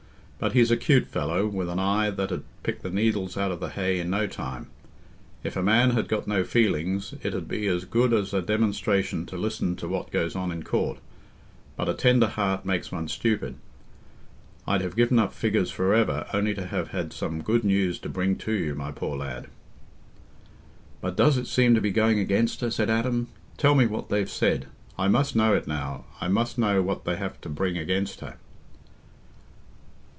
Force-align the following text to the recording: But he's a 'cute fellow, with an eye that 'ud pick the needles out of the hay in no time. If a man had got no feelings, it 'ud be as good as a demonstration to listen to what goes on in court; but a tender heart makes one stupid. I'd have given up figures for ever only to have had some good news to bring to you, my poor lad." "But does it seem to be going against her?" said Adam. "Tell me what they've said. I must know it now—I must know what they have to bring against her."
But 0.43 0.53
he's 0.53 0.71
a 0.71 0.75
'cute 0.75 1.05
fellow, 1.05 1.45
with 1.45 1.69
an 1.69 1.77
eye 1.77 2.09
that 2.09 2.31
'ud 2.31 2.41
pick 2.63 2.81
the 2.81 2.89
needles 2.89 3.37
out 3.37 3.51
of 3.51 3.59
the 3.59 3.69
hay 3.69 3.99
in 3.99 4.09
no 4.09 4.25
time. 4.25 4.69
If 5.43 5.55
a 5.55 5.61
man 5.61 5.91
had 5.91 6.07
got 6.07 6.25
no 6.25 6.43
feelings, 6.43 7.13
it 7.21 7.35
'ud 7.35 7.47
be 7.47 7.67
as 7.67 7.85
good 7.85 8.11
as 8.11 8.33
a 8.33 8.41
demonstration 8.41 9.27
to 9.27 9.37
listen 9.37 9.75
to 9.75 9.87
what 9.87 10.09
goes 10.09 10.35
on 10.35 10.51
in 10.51 10.63
court; 10.63 10.97
but 11.77 11.87
a 11.87 11.93
tender 11.93 12.25
heart 12.25 12.65
makes 12.65 12.91
one 12.91 13.07
stupid. 13.07 13.53
I'd 14.65 14.81
have 14.81 14.95
given 14.95 15.19
up 15.19 15.31
figures 15.31 15.69
for 15.69 15.93
ever 15.93 16.25
only 16.33 16.55
to 16.55 16.65
have 16.65 16.87
had 16.87 17.13
some 17.13 17.43
good 17.43 17.63
news 17.63 17.99
to 17.99 18.09
bring 18.09 18.35
to 18.37 18.51
you, 18.51 18.73
my 18.73 18.91
poor 18.91 19.15
lad." 19.15 19.45
"But 21.01 21.15
does 21.15 21.37
it 21.37 21.45
seem 21.45 21.75
to 21.75 21.81
be 21.81 21.91
going 21.91 22.17
against 22.17 22.61
her?" 22.61 22.71
said 22.71 22.89
Adam. 22.89 23.27
"Tell 23.57 23.75
me 23.75 23.85
what 23.85 24.09
they've 24.09 24.27
said. 24.27 24.65
I 24.97 25.07
must 25.07 25.35
know 25.35 25.53
it 25.53 25.67
now—I 25.67 26.29
must 26.29 26.57
know 26.57 26.81
what 26.81 27.05
they 27.05 27.17
have 27.17 27.39
to 27.41 27.47
bring 27.49 27.77
against 27.77 28.21
her." 28.21 28.37